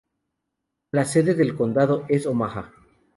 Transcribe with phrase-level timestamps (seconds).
[0.89, 2.73] La sede del condado es Omaha.